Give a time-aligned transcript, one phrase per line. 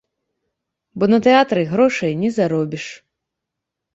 [1.01, 2.85] Бо на тэатры грошай не заробіш.